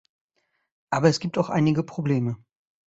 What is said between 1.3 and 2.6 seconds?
auch einige Probleme.